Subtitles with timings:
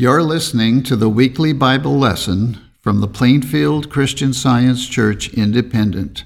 [0.00, 6.22] You're listening to the weekly Bible lesson from the Plainfield Christian Science Church Independent,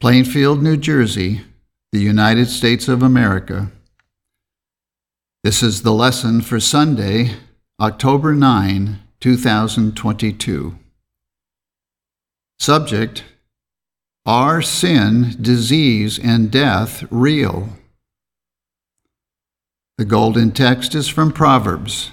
[0.00, 1.42] Plainfield, New Jersey,
[1.92, 3.70] the United States of America.
[5.44, 7.36] This is the lesson for Sunday,
[7.80, 10.76] October 9, 2022.
[12.58, 13.22] Subject
[14.26, 17.68] Are sin, disease, and death real?
[19.96, 22.10] The golden text is from Proverbs.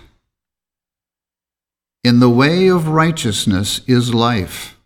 [2.04, 4.78] In the way of righteousness is life,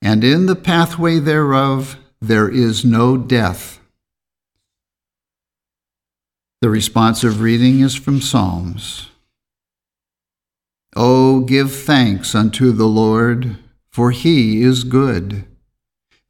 [0.00, 3.80] and in the pathway thereof there is no death.
[6.60, 9.08] The responsive reading is from Psalms.
[10.96, 13.58] Oh, give thanks unto the Lord,
[13.90, 15.44] for he is good,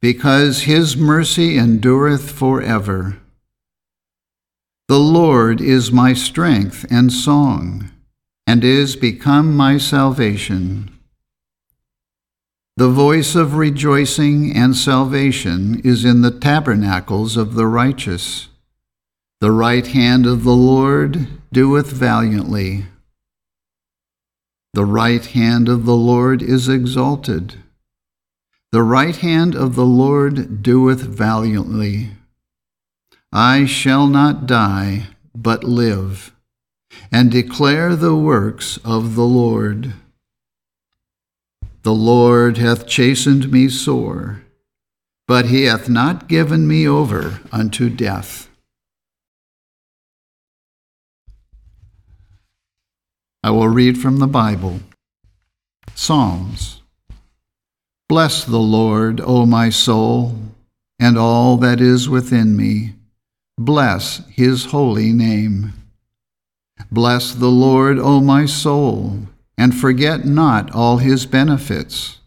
[0.01, 3.17] because his mercy endureth forever.
[4.87, 7.91] The Lord is my strength and song
[8.49, 10.89] and is become my salvation.
[12.77, 18.47] The voice of rejoicing and salvation is in the tabernacles of the righteous.
[19.39, 22.85] The right hand of the Lord doeth valiantly.
[24.73, 27.53] The right hand of the Lord is exalted.
[28.71, 32.13] The right hand of the Lord doeth valiantly.
[33.31, 36.33] I shall not die, but live
[37.11, 39.93] and declare the works of the Lord.
[41.83, 44.43] The Lord hath chastened me sore,
[45.27, 48.49] but he hath not given me over unto death.
[53.41, 54.81] I will read from the Bible.
[55.95, 56.81] Psalms.
[58.09, 60.35] Bless the Lord, O my soul,
[60.99, 62.95] and all that is within me.
[63.57, 65.73] Bless his holy name.
[66.91, 69.27] Bless the Lord, O my soul,
[69.57, 72.19] and forget not all his benefits,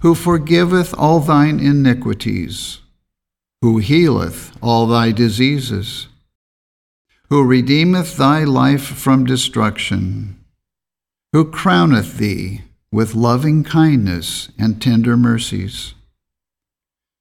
[0.00, 2.80] who forgiveth all thine iniquities,
[3.60, 6.08] who healeth all thy diseases,
[7.28, 10.38] who redeemeth thy life from destruction,
[11.32, 15.94] who crowneth thee with loving kindness and tender mercies,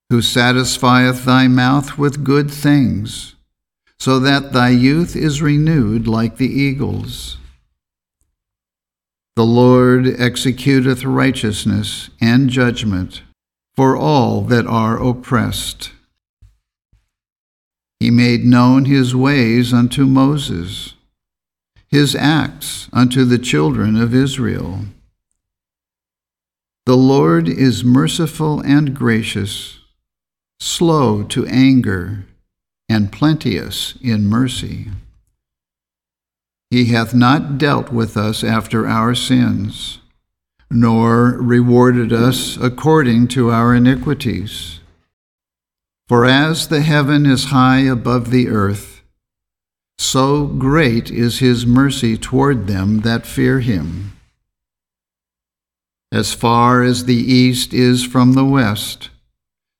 [0.09, 3.36] who satisfieth thy mouth with good things
[4.00, 7.38] so that thy youth is renewed like the eagles.
[9.35, 13.22] The Lord executeth righteousness and judgment
[13.75, 15.91] for all that are oppressed.
[18.00, 20.96] He made known his ways unto Moses,
[21.88, 24.81] his acts unto the children of Israel.
[26.86, 29.80] The Lord is merciful and gracious,
[30.59, 32.25] slow to anger
[32.90, 34.88] and plenteous in mercy.
[36.70, 40.00] He hath not dealt with us after our sins,
[40.70, 44.80] nor rewarded us according to our iniquities.
[46.08, 49.02] For as the heaven is high above the earth,
[49.98, 54.14] so great is his mercy toward them that fear him.
[56.12, 59.09] As far as the east is from the west,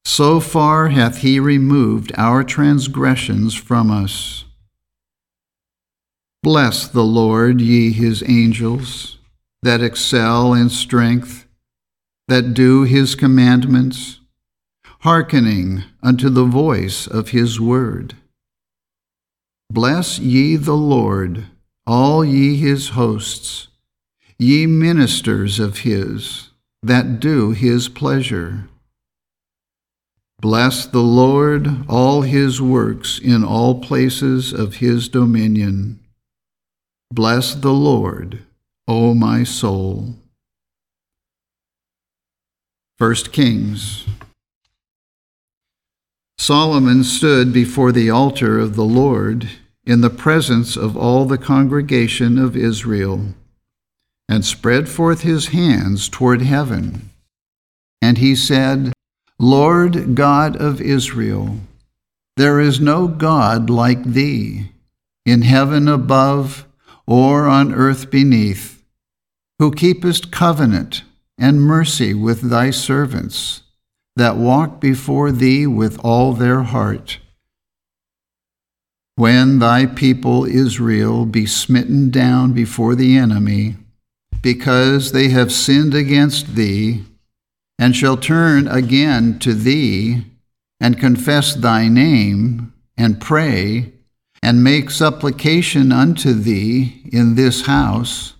[0.07, 4.45] so far hath he removed our transgressions from us.
[6.41, 9.18] Bless the Lord, ye his angels,
[9.63, 11.45] that excel in strength,
[12.29, 14.22] that do his commandments,
[15.01, 18.16] hearkening unto the voice of his word.
[19.69, 21.47] Bless ye the Lord,
[21.85, 23.68] all ye his hosts,
[24.39, 26.51] ye ministers of his,
[26.81, 28.69] that do his pleasure.
[30.40, 36.00] Bless the Lord, all his works in all places of his dominion.
[37.12, 38.44] Bless the Lord,
[38.88, 40.16] O my soul.
[43.00, 44.06] 1 Kings
[46.38, 49.50] Solomon stood before the altar of the Lord
[49.86, 53.34] in the presence of all the congregation of Israel,
[54.30, 57.10] and spread forth his hands toward heaven.
[58.01, 58.94] And he said,
[59.39, 61.57] Lord God of Israel,
[62.38, 64.72] there is no God like thee,
[65.25, 66.66] in heaven above
[67.06, 68.84] or on earth beneath,
[69.60, 71.04] who keepest covenant
[71.38, 73.62] and mercy with thy servants
[74.16, 77.19] that walk before thee with all their heart.
[79.16, 83.75] When thy people Israel be smitten down before the enemy,
[84.42, 87.04] because they have sinned against thee,
[87.79, 90.24] and shall turn again to thee,
[90.79, 93.94] and confess thy name, and pray,
[94.41, 98.33] and make supplication unto thee in this house,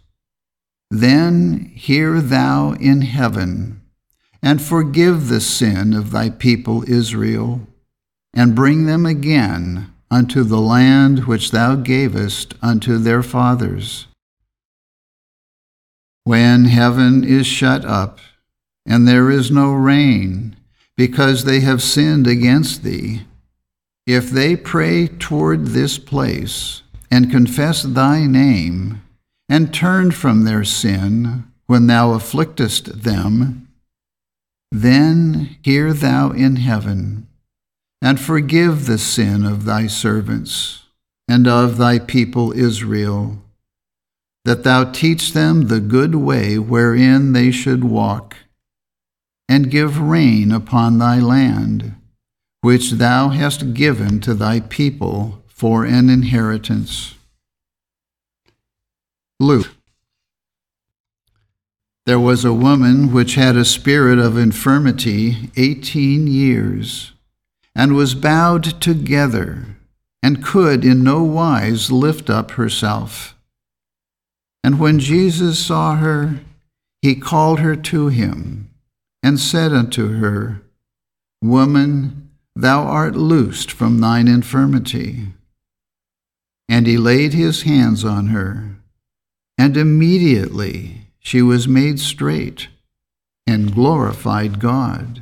[0.89, 3.81] then hear thou in heaven,
[4.42, 7.68] and forgive the sin of thy people Israel,
[8.33, 14.07] and bring them again unto the land which thou gavest unto their fathers.
[16.24, 18.19] When heaven is shut up,
[18.88, 20.56] and there is no rain,
[20.95, 23.22] because they have sinned against thee,
[24.07, 26.81] if they pray toward this place,
[27.12, 29.01] and confess thy name,
[29.50, 33.68] and turn from their sin when thou afflictest them,
[34.72, 37.28] then hear thou in heaven,
[38.01, 40.83] and forgive the sin of thy servants
[41.28, 43.42] and of thy people Israel,
[44.45, 48.38] that thou teach them the good way wherein they should walk,
[49.50, 51.96] and give rain upon thy land,
[52.62, 57.16] which thou hast given to thy people for an inheritance.
[59.40, 59.70] Luke.
[62.06, 67.12] There was a woman which had a spirit of infirmity eighteen years,
[67.76, 69.78] and was bowed together,
[70.24, 73.36] and could in no wise lift up herself.
[74.64, 76.40] And when Jesus saw her,
[77.02, 78.70] he called her to him,
[79.28, 80.62] and said unto her,
[81.44, 85.28] Woman, thou art loosed from thine infirmity.
[86.70, 88.78] And he laid his hands on her
[89.58, 92.68] and immediately she was made straight
[93.46, 95.22] and glorified God.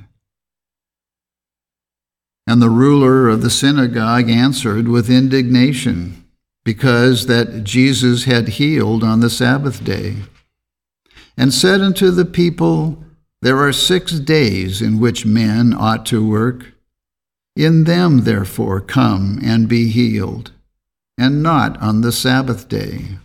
[2.47, 6.25] And the ruler of the synagogue answered with indignation,
[6.63, 10.17] because that Jesus had healed on the Sabbath day,
[11.37, 13.03] and said unto the people,
[13.45, 16.73] There are six days in which men ought to work.
[17.55, 20.51] In them, therefore, come and be healed,
[21.15, 23.19] and not on the Sabbath day.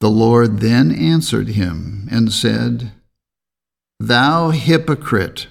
[0.00, 2.92] The Lord then answered him and said,
[3.98, 5.46] Thou hypocrite,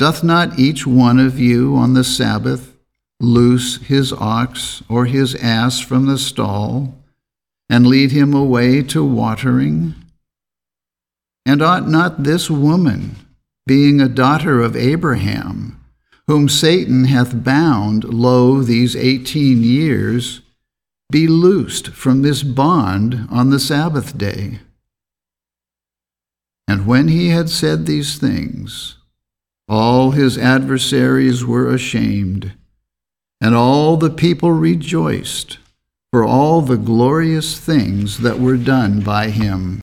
[0.00, 2.76] doth not each one of you on the Sabbath
[3.20, 6.98] loose his ox or his ass from the stall
[7.68, 10.01] and lead him away to watering?
[11.44, 13.16] And ought not this woman,
[13.66, 15.78] being a daughter of Abraham,
[16.28, 20.40] whom Satan hath bound, lo, these eighteen years,
[21.10, 24.60] be loosed from this bond on the Sabbath day.
[26.66, 28.96] And when he had said these things,
[29.68, 32.52] all his adversaries were ashamed,
[33.40, 35.58] and all the people rejoiced
[36.12, 39.81] for all the glorious things that were done by him.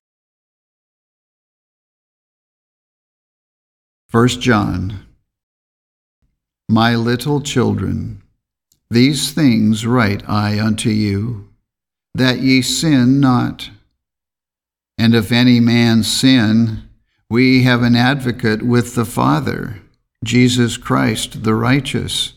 [4.12, 5.06] 1 John
[6.68, 8.24] My little children,
[8.90, 11.50] these things write I unto you,
[12.16, 13.70] that ye sin not.
[14.98, 16.90] And if any man sin,
[17.30, 19.80] we have an advocate with the Father,
[20.24, 22.34] Jesus Christ the righteous.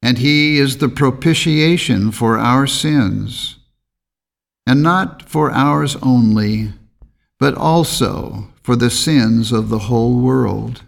[0.00, 3.56] And he is the propitiation for our sins,
[4.66, 6.72] and not for ours only,
[7.38, 10.82] but also for the sins of the whole world.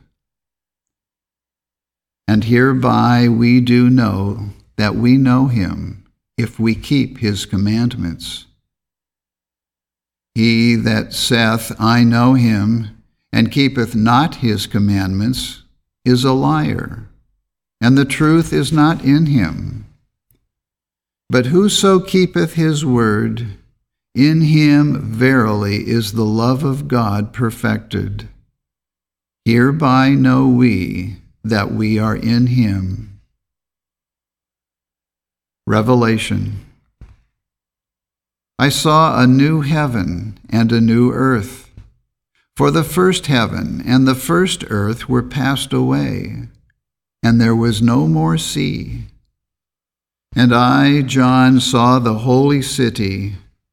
[2.27, 6.05] And hereby we do know that we know him
[6.37, 8.47] if we keep his commandments.
[10.35, 13.03] He that saith, I know him,
[13.33, 15.63] and keepeth not his commandments,
[16.05, 17.09] is a liar,
[17.81, 19.87] and the truth is not in him.
[21.31, 23.59] But whoso keepeth his word,
[24.15, 28.29] in him verily is the love of God perfected.
[29.45, 33.21] Hereby know we that we are in him.
[35.67, 36.65] Revelation
[38.59, 41.73] I saw a new heaven and a new earth.
[42.57, 46.49] For the first heaven and the first earth were passed away,
[47.21, 49.07] and there was no more sea.
[50.37, 53.35] And I, John, saw the holy city,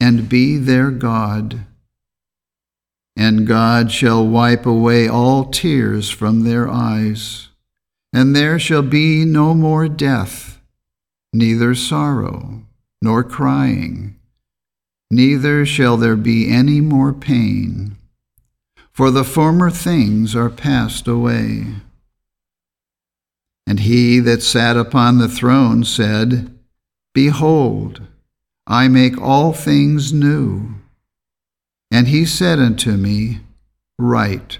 [0.00, 1.66] and be their God.
[3.16, 7.48] And God shall wipe away all tears from their eyes
[8.14, 10.60] and there shall be no more death,
[11.32, 12.62] neither sorrow,
[13.02, 14.14] nor crying,
[15.10, 17.96] neither shall there be any more pain,
[18.92, 21.66] for the former things are passed away.
[23.66, 26.56] And he that sat upon the throne said,
[27.14, 28.00] Behold,
[28.66, 30.74] I make all things new.
[31.90, 33.40] And he said unto me,
[33.98, 34.58] Write,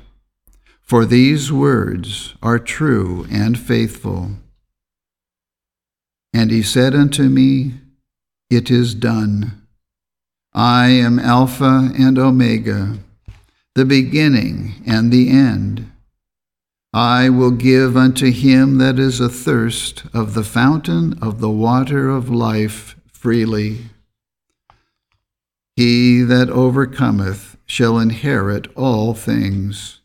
[0.80, 4.32] for these words are true and faithful.
[6.32, 7.74] And he said unto me,
[8.50, 9.62] It is done.
[10.52, 12.98] I am Alpha and Omega,
[13.74, 15.90] the beginning and the end.
[16.92, 22.28] I will give unto him that is athirst of the fountain of the water of
[22.28, 23.78] life freely.
[25.76, 30.00] He that overcometh shall inherit all things,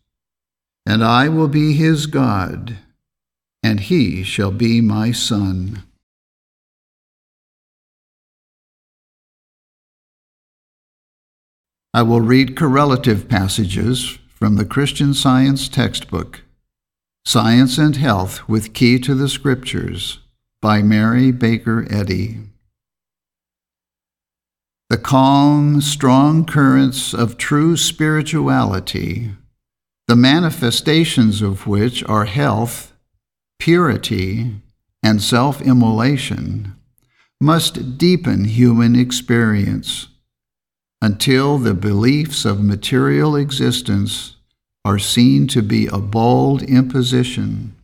[0.86, 2.78] and I will be his God,
[3.62, 5.84] and he shall be my son.
[11.94, 16.42] I will read correlative passages from the Christian Science textbook,
[17.26, 20.20] Science and Health with Key to the Scriptures,
[20.62, 22.49] by Mary Baker Eddy.
[24.90, 29.30] The calm, strong currents of true spirituality,
[30.08, 32.92] the manifestations of which are health,
[33.60, 34.52] purity,
[35.04, 36.76] and self immolation,
[37.40, 40.08] must deepen human experience
[41.04, 44.38] until the beliefs of material existence
[44.84, 47.76] are seen to be a bald imposition,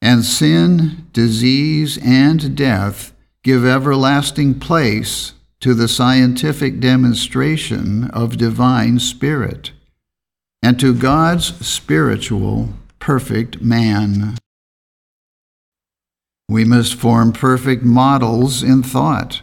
[0.00, 5.32] and sin, disease, and death give everlasting place
[5.64, 9.72] to the scientific demonstration of divine spirit
[10.62, 14.36] and to God's spiritual, perfect man.
[16.50, 19.40] We must form perfect models in thought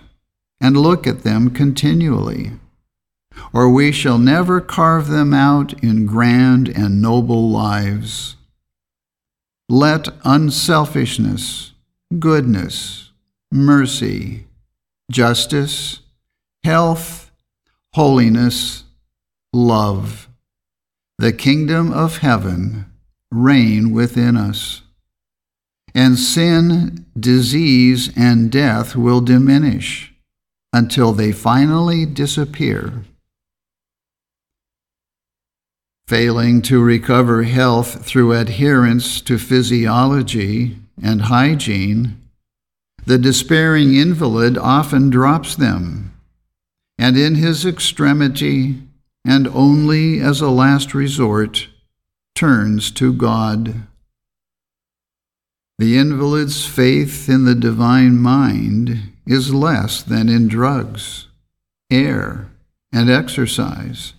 [0.59, 2.51] and look at them continually
[3.51, 8.35] or we shall never carve them out in grand and noble lives.
[9.67, 11.71] Let unselfishness,
[12.19, 13.11] goodness,
[13.51, 14.45] mercy,
[15.09, 16.00] justice,
[16.63, 17.31] health,
[17.93, 18.83] holiness,
[19.53, 20.29] love,
[21.17, 22.85] the kingdom of heaven
[23.31, 24.81] reign within us.
[25.93, 30.13] And sin, disease, and death will diminish
[30.71, 33.03] until they finally disappear.
[36.07, 42.21] Failing to recover health through adherence to physiology and hygiene,
[43.05, 46.10] the despairing invalid often drops them,
[47.01, 48.81] and in his extremity,
[49.25, 51.67] and only as a last resort,
[52.35, 53.87] turns to God.
[55.77, 61.27] The invalid's faith in the divine mind is less than in drugs,
[61.89, 62.51] air,
[62.93, 64.13] and exercise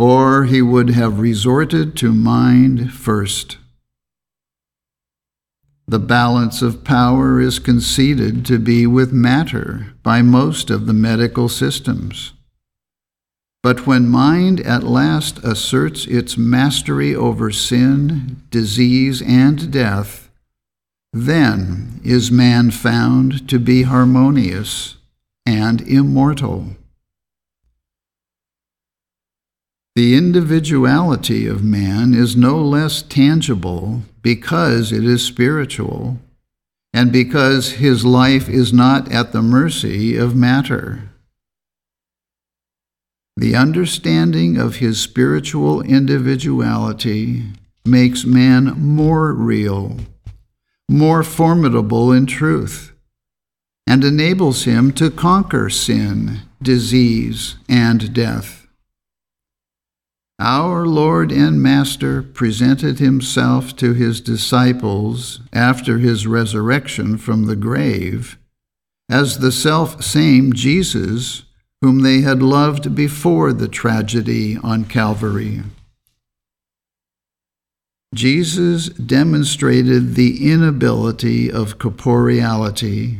[0.00, 3.58] or he would have resorted to mind first.
[5.90, 11.48] The balance of power is conceded to be with matter by most of the medical
[11.48, 12.32] systems.
[13.64, 20.30] But when mind at last asserts its mastery over sin, disease, and death,
[21.12, 24.94] then is man found to be harmonious
[25.44, 26.76] and immortal.
[30.00, 36.18] The individuality of man is no less tangible because it is spiritual
[36.94, 41.10] and because his life is not at the mercy of matter.
[43.36, 47.42] The understanding of his spiritual individuality
[47.84, 49.98] makes man more real,
[50.88, 52.94] more formidable in truth,
[53.86, 58.59] and enables him to conquer sin, disease, and death.
[60.42, 68.38] Our Lord and Master presented himself to his disciples after his resurrection from the grave
[69.10, 71.42] as the self same Jesus
[71.82, 75.60] whom they had loved before the tragedy on Calvary.
[78.14, 83.18] Jesus demonstrated the inability of corporeality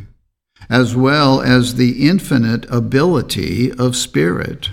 [0.70, 4.70] as well as the infinite ability of spirit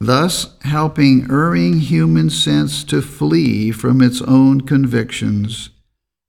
[0.00, 5.70] thus helping erring human sense to flee from its own convictions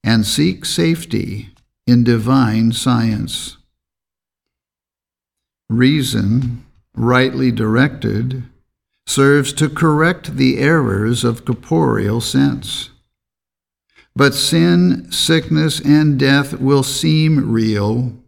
[0.04, 1.50] and seek safety
[1.86, 3.58] in divine science.
[5.70, 8.44] Reason, rightly directed,
[9.06, 12.90] serves to correct the errors of corporeal sense.
[14.16, 18.19] But sin, sickness, and death will seem real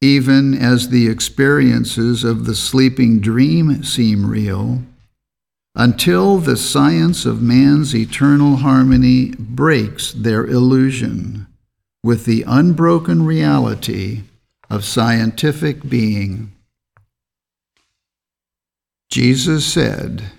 [0.00, 4.82] Even as the experiences of the sleeping dream seem real,
[5.74, 11.46] until the science of man's eternal harmony breaks their illusion
[12.02, 14.22] with the unbroken reality
[14.70, 16.52] of scientific being.
[19.10, 20.30] Jesus said,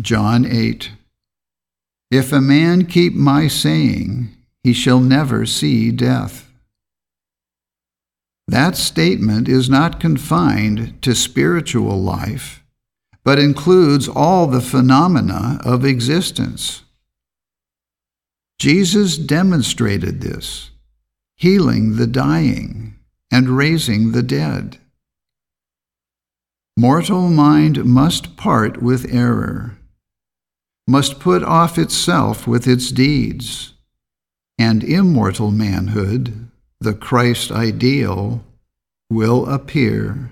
[0.00, 0.90] John 8,
[2.10, 4.28] If a man keep my saying,
[4.62, 6.49] he shall never see death.
[8.50, 12.64] That statement is not confined to spiritual life,
[13.22, 16.82] but includes all the phenomena of existence.
[18.58, 20.70] Jesus demonstrated this,
[21.36, 22.96] healing the dying
[23.30, 24.78] and raising the dead.
[26.76, 29.78] Mortal mind must part with error,
[30.88, 33.74] must put off itself with its deeds,
[34.58, 36.49] and immortal manhood,
[36.80, 38.42] the Christ ideal,
[39.10, 40.30] will appear.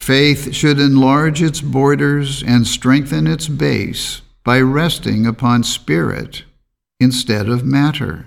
[0.00, 6.44] Faith should enlarge its borders and strengthen its base by resting upon spirit
[6.98, 8.26] instead of matter.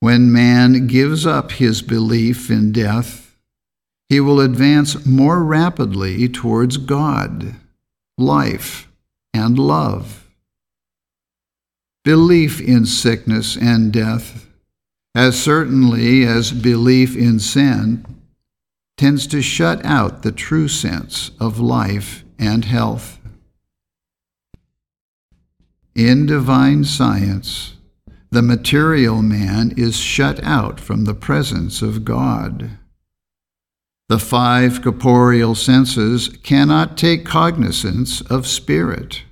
[0.00, 3.36] When man gives up his belief in death,
[4.08, 7.54] he will advance more rapidly towards God,
[8.18, 8.88] life,
[9.32, 10.23] and love.
[12.04, 14.46] Belief in sickness and death,
[15.14, 18.04] as certainly as belief in sin,
[18.98, 23.18] tends to shut out the true sense of life and health.
[25.94, 27.74] In divine science,
[28.30, 32.70] the material man is shut out from the presence of God.
[34.08, 39.22] The five corporeal senses cannot take cognizance of spirit.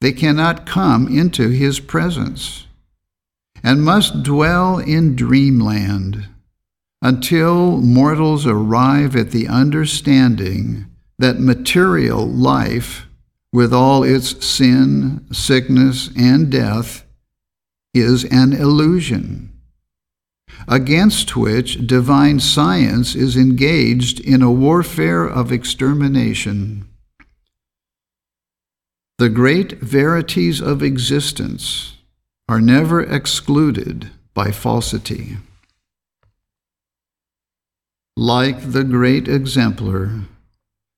[0.00, 2.66] They cannot come into his presence
[3.62, 6.28] and must dwell in dreamland
[7.00, 10.86] until mortals arrive at the understanding
[11.18, 13.06] that material life,
[13.52, 17.04] with all its sin, sickness, and death,
[17.92, 19.52] is an illusion,
[20.66, 26.88] against which divine science is engaged in a warfare of extermination.
[29.18, 31.96] The great verities of existence
[32.48, 35.38] are never excluded by falsity.
[38.16, 40.22] Like the great exemplar,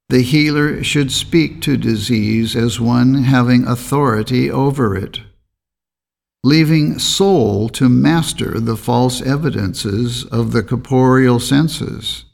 [0.08, 5.20] the healer should speak to disease as one having authority over it
[6.46, 12.24] leaving soul to master the false evidences of the corporeal senses,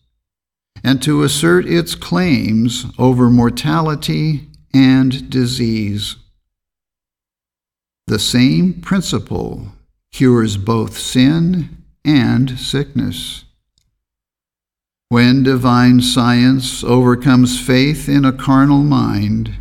[0.85, 6.17] and to assert its claims over mortality and disease.
[8.07, 9.69] The same principle
[10.13, 13.45] cures both sin and sickness.
[15.09, 19.57] When divine science overcomes faith in a carnal mind,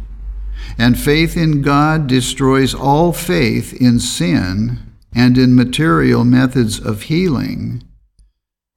[0.78, 4.80] and faith in God destroys all faith in sin
[5.14, 7.84] and in material methods of healing,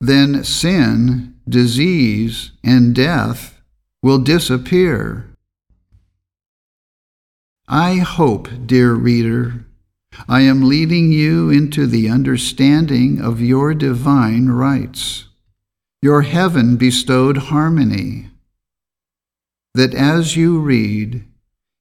[0.00, 3.60] then sin, disease, and death
[4.02, 5.33] will disappear.
[7.68, 9.64] I hope, dear reader,
[10.28, 15.28] I am leading you into the understanding of your divine rights,
[16.02, 18.28] your heaven bestowed harmony,
[19.72, 21.24] that as you read,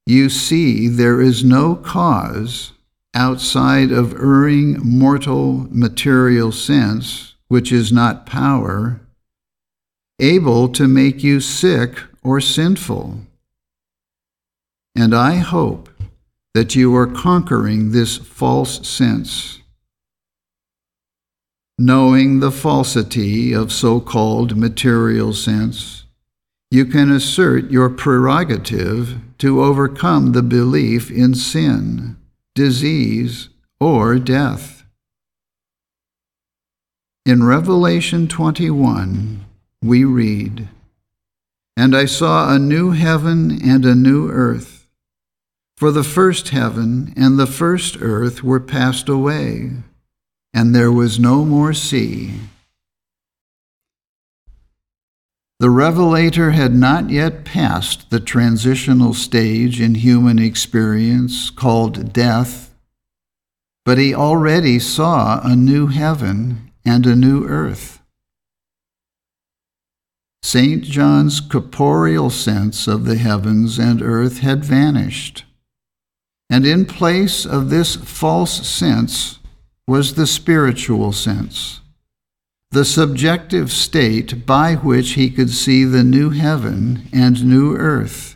[0.06, 2.72] you see there is no cause
[3.13, 9.02] outside of erring mortal material sense, which is not power,
[10.17, 13.19] able to make you sick or sinful.
[14.95, 15.89] And I hope
[16.53, 19.60] that you are conquering this false sense.
[21.79, 26.03] Knowing the falsity of so called material sense,
[26.69, 32.15] you can assert your prerogative to overcome the belief in sin,
[32.56, 34.84] disease, or death.
[37.25, 39.45] In Revelation 21,
[39.82, 40.67] we read,
[41.77, 44.83] And I saw a new heaven and a new earth,
[45.84, 49.69] for the first heaven and the first earth were passed away,
[50.54, 52.36] and there was no more sea.
[55.60, 62.74] The Revelator had not yet passed the transitional stage in human experience called death,
[63.84, 68.02] but he already saw a new heaven and a new earth.
[70.41, 70.82] St.
[70.82, 75.43] John's corporeal sense of the heavens and earth had vanished,
[76.54, 79.39] and in place of this false sense
[79.88, 81.82] was the spiritual sense
[82.74, 88.36] the subjective state by which he could see the new heaven and new earth,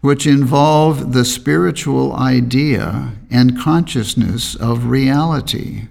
[0.00, 5.82] which involve the spiritual idea and consciousness of reality.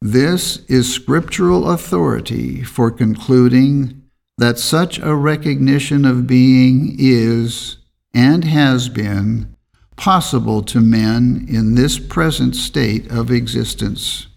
[0.00, 4.02] This is scriptural authority for concluding
[4.38, 7.76] that such a recognition of being is
[8.14, 9.54] and has been
[9.96, 14.28] possible to men in this present state of existence.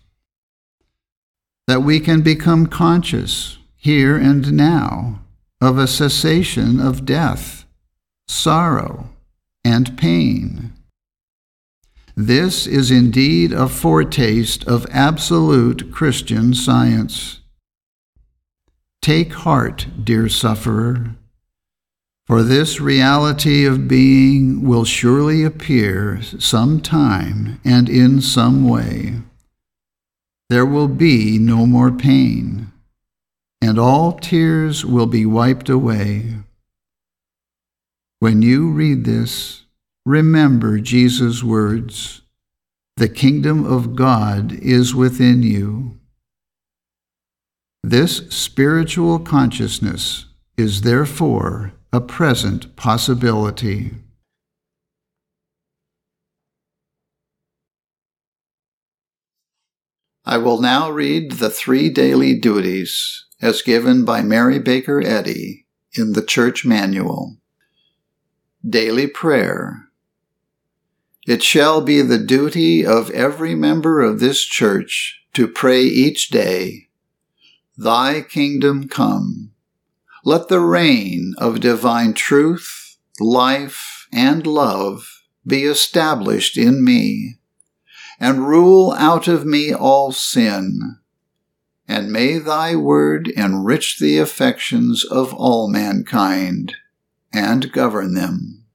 [1.67, 5.21] That we can become conscious here and now
[5.61, 7.65] of a cessation of death,
[8.27, 9.09] sorrow,
[9.63, 10.73] and pain.
[12.15, 17.41] This is indeed a foretaste of absolute Christian science.
[19.01, 21.15] Take heart, dear sufferer,
[22.27, 29.13] for this reality of being will surely appear some time and in some way.
[30.49, 32.71] There will be no more pain,
[33.61, 36.35] and all tears will be wiped away.
[38.19, 39.63] When you read this,
[40.05, 42.21] remember Jesus' words
[42.97, 45.99] The kingdom of God is within you.
[47.83, 50.25] This spiritual consciousness
[50.57, 53.89] is therefore a present possibility.
[60.23, 66.13] I will now read the three daily duties as given by Mary Baker Eddy in
[66.13, 67.37] the Church Manual.
[68.63, 69.89] Daily Prayer.
[71.25, 76.89] It shall be the duty of every member of this church to pray each day,
[77.75, 79.53] Thy kingdom come.
[80.27, 87.39] Let the reign of divine truth, life, and love be established in me,
[88.19, 90.97] and rule out of me all sin.
[91.87, 96.73] And may thy word enrich the affections of all mankind
[97.31, 98.65] and govern them.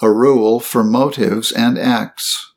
[0.00, 2.54] A rule for motives and acts.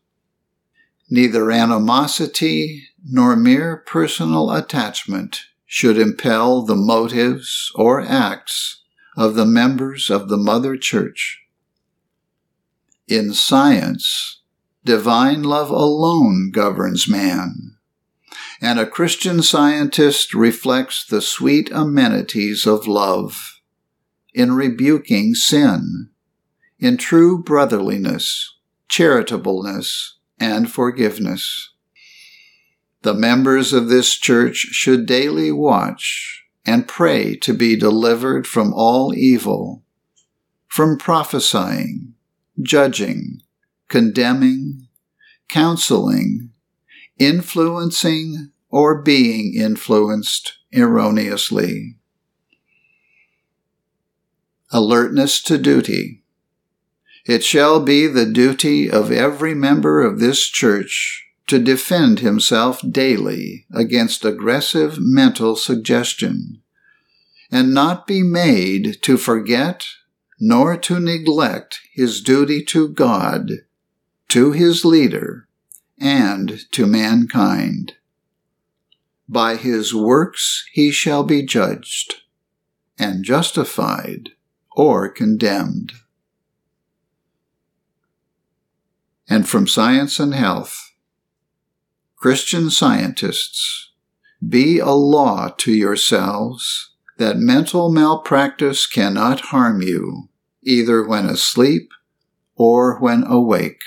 [1.09, 8.83] Neither animosity nor mere personal attachment should impel the motives or acts
[9.15, 11.45] of the members of the Mother Church.
[13.07, 14.41] In science,
[14.83, 17.77] divine love alone governs man,
[18.59, 23.61] and a Christian scientist reflects the sweet amenities of love
[24.33, 26.09] in rebuking sin,
[26.79, 28.57] in true brotherliness,
[28.89, 31.70] charitableness, and forgiveness.
[33.03, 39.13] The members of this church should daily watch and pray to be delivered from all
[39.15, 39.83] evil,
[40.67, 42.13] from prophesying,
[42.61, 43.41] judging,
[43.87, 44.87] condemning,
[45.49, 46.51] counseling,
[47.17, 51.95] influencing, or being influenced erroneously.
[54.71, 56.23] Alertness to duty.
[57.25, 63.65] It shall be the duty of every member of this church to defend himself daily
[63.73, 66.61] against aggressive mental suggestion,
[67.51, 69.85] and not be made to forget
[70.39, 73.51] nor to neglect his duty to God,
[74.29, 75.49] to his leader,
[75.99, 77.95] and to mankind.
[79.27, 82.21] By his works he shall be judged,
[82.97, 84.29] and justified
[84.71, 85.91] or condemned.
[89.27, 90.90] And from Science and Health,
[92.21, 93.93] Christian scientists,
[94.47, 100.29] be a law to yourselves that mental malpractice cannot harm you,
[100.61, 101.89] either when asleep
[102.55, 103.81] or when awake.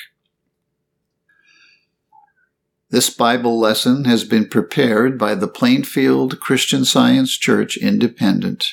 [2.91, 8.67] This Bible lesson has been prepared by the Plainfield Christian Science Church Independent.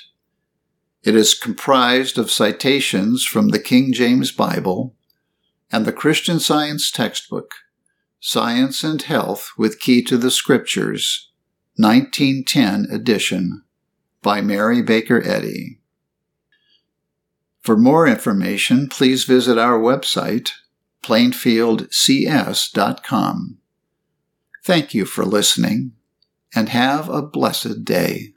[1.04, 4.95] It is comprised of citations from the King James Bible
[5.71, 7.54] and the Christian Science textbook
[8.24, 11.32] Science and Health with Key to the Scriptures,
[11.78, 13.64] 1910 edition,
[14.22, 15.80] by Mary Baker Eddy.
[17.62, 20.52] For more information, please visit our website,
[21.04, 23.58] plainfieldcs.com.
[24.64, 25.94] Thank you for listening,
[26.54, 28.36] and have a blessed day.